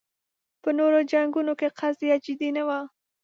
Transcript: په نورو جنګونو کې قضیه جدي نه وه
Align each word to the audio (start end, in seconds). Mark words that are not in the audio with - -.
په 0.61 0.69
نورو 0.77 0.99
جنګونو 1.11 1.53
کې 1.59 1.67
قضیه 1.79 2.15
جدي 2.25 2.49
نه 2.57 2.63
وه 2.67 2.79